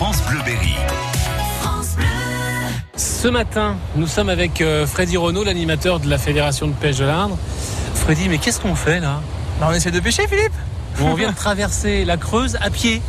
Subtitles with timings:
[0.00, 0.74] France Bleu Berry.
[2.96, 7.04] Ce matin, nous sommes avec euh, Freddy Renault, l'animateur de la Fédération de pêche de
[7.04, 7.36] l'Indre.
[7.96, 9.20] Freddy, mais qu'est-ce qu'on fait là?
[9.60, 10.54] Bah, on essaie de pêcher, Philippe
[11.02, 13.02] On vient de traverser la Creuse à pied.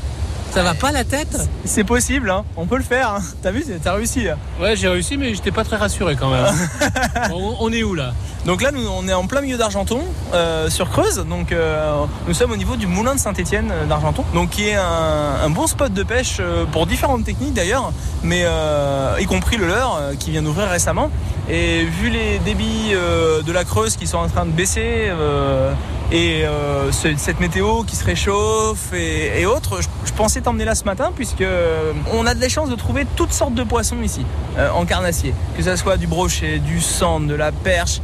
[0.53, 1.37] Ça va pas la tête?
[1.63, 2.43] C'est possible, hein.
[2.57, 3.09] on peut le faire.
[3.11, 3.21] hein.
[3.41, 4.23] T'as vu, t'as réussi.
[4.25, 4.35] là.
[4.59, 6.45] Ouais, j'ai réussi, mais j'étais pas très rassuré quand même.
[7.33, 8.13] on, on est où là?
[8.45, 10.01] Donc là, nous, on est en plein milieu d'Argenton,
[10.33, 11.23] euh, sur Creuse.
[11.29, 15.49] Donc, euh, nous sommes au niveau du moulin de Saint-Étienne d'Argenton, donc qui est un,
[15.51, 17.91] bon spot de pêche euh, pour différentes techniques d'ailleurs,
[18.23, 21.11] mais euh, y compris le euh, qui vient d'ouvrir récemment.
[21.49, 25.71] Et vu les débits euh, de la Creuse qui sont en train de baisser euh,
[26.11, 30.83] et euh, ce- cette météo qui se réchauffe et, autres, je, pensais t'emmener là ce
[30.83, 34.23] matin puisque euh, on a de la chance de trouver toutes sortes de poissons ici
[34.57, 38.01] euh, en carnassier, que ça soit du brochet, du sand, de la perche,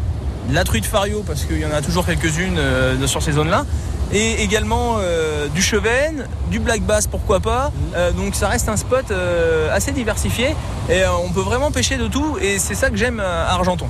[0.52, 3.66] la truite fario parce qu'il y en a toujours quelques-unes euh, sur ces zones-là.
[4.14, 7.72] Et également euh, du chevenne, du black bass pourquoi pas.
[7.95, 10.55] Euh, donc ça reste un spot euh, assez diversifié
[10.90, 13.88] et on peut vraiment pêcher de tout et c'est ça que j'aime à Argenton.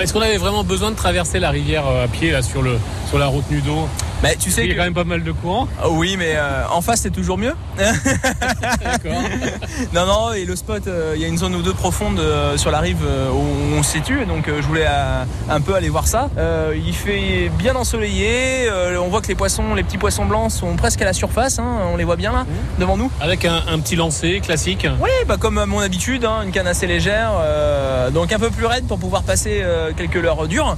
[0.00, 3.18] Est-ce qu'on avait vraiment besoin de traverser la rivière à pied là sur, le, sur
[3.18, 3.86] la route Nudo?
[4.22, 4.78] Mais tu sais Il y a que...
[4.78, 5.66] quand même pas mal de courant.
[5.82, 7.54] Ah oui mais euh, en face c'est toujours mieux.
[7.78, 9.12] D'accord.
[9.94, 12.56] non non et le spot euh, il y a une zone ou deux profonde euh,
[12.58, 14.86] sur la rive où on se situe donc je voulais
[15.48, 16.28] un peu aller voir ça.
[16.74, 21.00] Il fait bien ensoleillé, on voit que les poissons, les petits poissons blancs sont presque
[21.02, 22.46] à la surface, hein, on les voit bien là
[22.78, 23.10] devant nous.
[23.20, 24.86] Avec un, un petit lancer classique.
[25.00, 27.32] Oui, bah comme à mon habitude, hein, une canne assez légère,
[28.12, 29.64] donc un peu plus raide pour pouvoir passer
[29.96, 30.76] quelques leurres dures.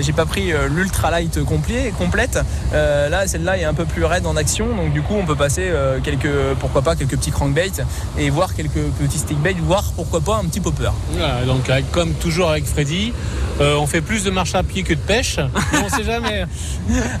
[0.00, 2.38] J'ai pas pris l'ultra light complet, complète.
[2.72, 5.36] Euh, là, celle-là est un peu plus raide en action, donc du coup, on peut
[5.36, 7.82] passer euh, quelques, pourquoi pas, quelques petits crankbaits
[8.18, 10.90] et voir quelques petits stickbaits, voire pourquoi pas un petit popper.
[11.12, 13.12] Voilà, donc comme toujours avec Freddy,
[13.60, 15.38] euh, on fait plus de marche à pied que de pêche.
[15.72, 16.44] Mais on sait jamais.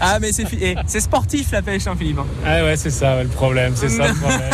[0.00, 2.18] Ah, mais c'est eh, c'est sportif la pêche, hein, Philippe.
[2.44, 3.72] Ah ouais, c'est ça ouais, le problème.
[3.76, 4.50] C'est ça le problème.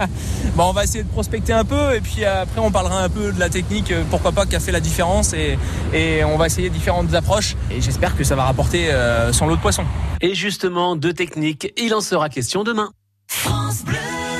[0.54, 3.32] Bon, on va essayer de prospecter un peu et puis après, on parlera un peu
[3.32, 5.58] de la technique, euh, pourquoi pas, qui a fait la différence et,
[5.92, 9.56] et on va essayer différentes approches et j'espère que ça va rapporter euh, son lot
[9.56, 9.84] de poissons.
[10.20, 12.90] Et justement, de technique, il en sera question demain.